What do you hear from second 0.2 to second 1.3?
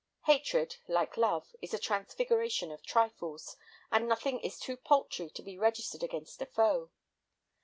Hatred, like